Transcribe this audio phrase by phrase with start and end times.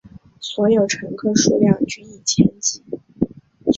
[0.39, 2.81] 所有乘客数量均以千计。